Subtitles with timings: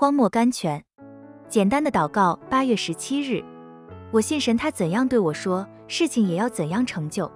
[0.00, 0.80] 荒漠甘泉。
[1.48, 2.38] 简单的祷告。
[2.48, 3.42] 八月十七日，
[4.12, 7.28] 我信神，他怎样对我说，事情也要怎样成就。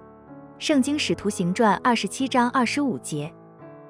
[0.59, 3.29] 圣经使徒行传二十七章二十五节。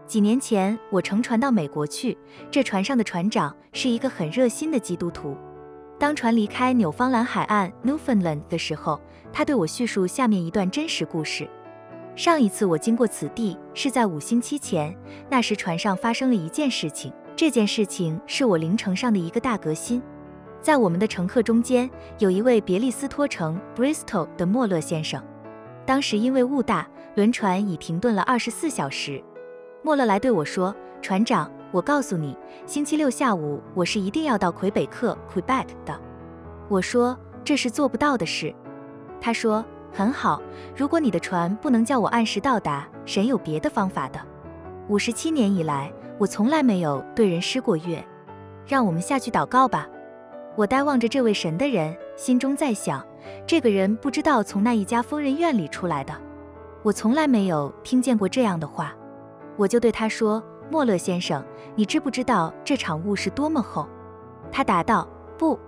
[0.08, 2.18] 几年前，我乘船到美国去，
[2.50, 5.38] 这船上的船长是一个很热心的基督徒。
[6.00, 9.00] 当船离开纽芳兰海岸 （Newfoundland） 的时候，
[9.32, 11.48] 他对我叙述下面一段真实故事。
[12.16, 14.98] 上一次我经过此地是在五星期前，
[15.30, 17.14] 那时船上发生了一件事情。
[17.36, 20.02] 这件事情是我凌晨上的一个大革新。
[20.62, 25.22] 在我们的乘客中间，有一位别利斯托城 （Bristol） 的莫勒先生。
[25.86, 29.22] 当时因为雾大，轮船已停顿了二十四小时。
[29.82, 36.00] 莫勒来对我说：“船长，我告诉你，星期六下午我是一定要到魁北克 （Quebec） 的。”
[36.70, 38.54] 我说：“这是做不到的事。”
[39.20, 39.64] 他说。
[39.96, 40.42] 很好，
[40.76, 44.20] 如果你的船不能叫我按时到达，神有别的方法的。
[44.90, 48.04] 五十七年以来，我从来没有对人施过悦。
[48.66, 49.88] 让我们下去祷告吧。
[50.56, 53.06] 我呆望着这位神的人，心中在想，
[53.46, 56.14] 这个人不知道从那一家疯人院里出来的。
[56.82, 58.94] 我从来没有听见过这样的话。
[59.58, 61.44] 我就对他说：“莫勒先生，
[61.76, 63.88] 你知不知道这场雾是多么厚？”
[64.52, 65.60] 他答道：“不。”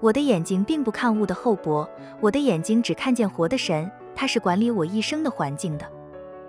[0.00, 1.88] 我的眼睛并不看雾的厚薄，
[2.20, 5.86] 我的眼睛只看见活的神，他是管理我一生的环境的。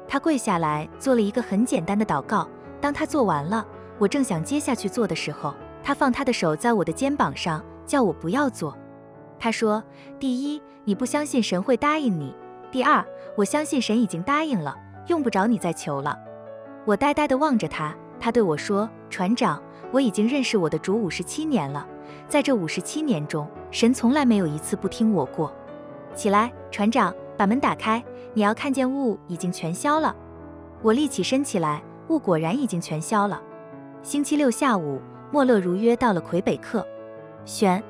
[0.08, 2.47] 他跪下来做了一个很简单的祷告。
[2.81, 3.66] 当他做完了，
[3.98, 8.78] 我正想接下去做的时候，他放他的手在我的肩膀上，叫我不要做。
[9.40, 9.84] 他说
[10.20, 12.34] ：“第一，你不相信神会答应你；
[12.72, 14.76] 第二，我相信神已经答应了，
[15.08, 16.18] 用不着你再求了。”
[16.86, 21.86] 我呆呆地望着他，他对我说：“船长，我已经认识我的主五十七年了。”
[22.28, 25.53] 在这五十七年中，神从来没有一次不听我过。
[26.16, 28.03] 起来，船长，把门打开。
[28.34, 30.16] 你要看见雾已经全消了。
[30.81, 33.42] 我立起身起来，雾果然已经全消了。
[34.02, 36.86] 星期六下午，莫勒如约到了魁北克。
[37.45, 37.84] 选。